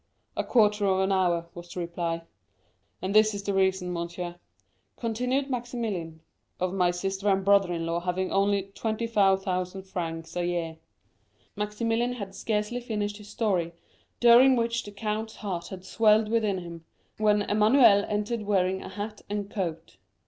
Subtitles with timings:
[0.35, 2.23] 30043m "'A quarter of an hour,' was the reply.
[3.03, 4.33] "And this is the reason, monsieur,"
[4.97, 6.21] continued Maximilian,
[6.59, 10.77] "of my sister and brother in law having only 25,000 francs a year."
[11.55, 13.73] Maximilian had scarcely finished his story,
[14.19, 16.83] during which the count's heart had swelled within him,
[17.19, 19.97] when Emmanuel entered wearing a hat and coat.